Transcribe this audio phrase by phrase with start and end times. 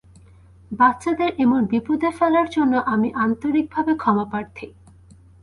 [0.71, 4.67] বাচ্চাদের এমন বিপদে ফেলার জন্য আমি আন্তরিকভাবে ক্ষমাপ্রার্থী।